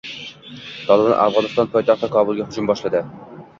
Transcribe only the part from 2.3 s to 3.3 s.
hujum boshladi